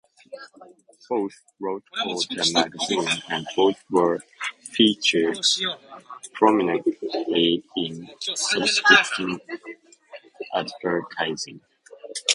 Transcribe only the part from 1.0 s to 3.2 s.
Both wrote for the magazine